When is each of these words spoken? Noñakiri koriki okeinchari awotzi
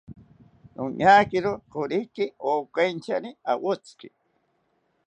Noñakiri 0.75 1.51
koriki 1.71 2.25
okeinchari 2.53 3.29
awotzi 3.51 4.07